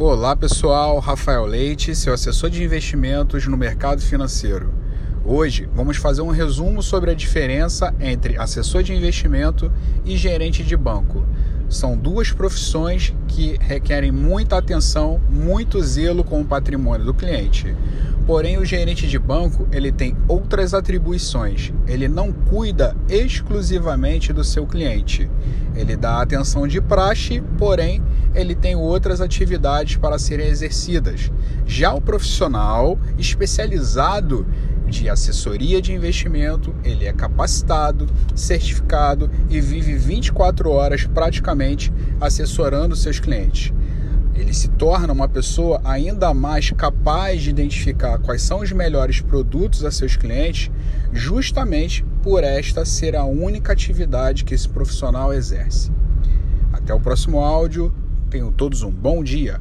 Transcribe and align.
Olá 0.00 0.36
pessoal, 0.36 1.00
Rafael 1.00 1.44
Leite, 1.44 1.92
seu 1.92 2.14
assessor 2.14 2.48
de 2.48 2.62
investimentos 2.62 3.48
no 3.48 3.56
mercado 3.56 4.00
financeiro. 4.00 4.72
Hoje 5.24 5.68
vamos 5.74 5.96
fazer 5.96 6.22
um 6.22 6.30
resumo 6.30 6.84
sobre 6.84 7.10
a 7.10 7.14
diferença 7.14 7.92
entre 7.98 8.38
assessor 8.38 8.84
de 8.84 8.94
investimento 8.94 9.72
e 10.04 10.16
gerente 10.16 10.62
de 10.62 10.76
banco. 10.76 11.26
São 11.68 11.96
duas 11.96 12.30
profissões 12.30 13.12
que 13.26 13.58
requerem 13.60 14.12
muita 14.12 14.56
atenção, 14.56 15.20
muito 15.28 15.82
zelo 15.82 16.22
com 16.22 16.42
o 16.42 16.46
patrimônio 16.46 17.04
do 17.04 17.12
cliente. 17.12 17.74
Porém, 18.24 18.56
o 18.56 18.64
gerente 18.64 19.08
de 19.08 19.18
banco 19.18 19.66
ele 19.72 19.90
tem 19.90 20.16
outras 20.28 20.74
atribuições. 20.74 21.72
Ele 21.88 22.06
não 22.06 22.30
cuida 22.30 22.96
exclusivamente 23.08 24.32
do 24.32 24.44
seu 24.44 24.64
cliente. 24.64 25.28
Ele 25.74 25.96
dá 25.96 26.22
atenção 26.22 26.68
de 26.68 26.80
praxe, 26.80 27.42
porém 27.58 28.00
ele 28.34 28.54
tem 28.54 28.76
outras 28.76 29.20
atividades 29.20 29.96
para 29.96 30.18
serem 30.18 30.48
exercidas. 30.48 31.30
Já 31.66 31.92
o 31.92 32.00
profissional 32.00 32.98
especializado 33.18 34.46
de 34.86 35.08
assessoria 35.08 35.82
de 35.82 35.92
investimento, 35.92 36.74
ele 36.82 37.04
é 37.04 37.12
capacitado, 37.12 38.06
certificado 38.34 39.30
e 39.50 39.60
vive 39.60 39.94
24 39.94 40.70
horas 40.70 41.04
praticamente 41.04 41.92
assessorando 42.20 42.96
seus 42.96 43.20
clientes 43.20 43.72
ele 44.40 44.54
se 44.54 44.68
torna 44.68 45.12
uma 45.12 45.28
pessoa 45.28 45.80
ainda 45.84 46.32
mais 46.32 46.70
capaz 46.70 47.42
de 47.42 47.50
identificar 47.50 48.18
quais 48.18 48.42
são 48.42 48.60
os 48.60 48.70
melhores 48.70 49.20
produtos 49.20 49.84
a 49.84 49.90
seus 49.90 50.16
clientes, 50.16 50.70
justamente 51.12 52.04
por 52.22 52.44
esta 52.44 52.84
ser 52.84 53.16
a 53.16 53.24
única 53.24 53.72
atividade 53.72 54.44
que 54.44 54.54
esse 54.54 54.68
profissional 54.68 55.34
exerce. 55.34 55.90
Até 56.72 56.94
o 56.94 57.00
próximo 57.00 57.40
áudio, 57.40 57.92
tenham 58.28 58.52
todos 58.52 58.82
um 58.82 58.90
bom 58.90 59.24
dia. 59.24 59.58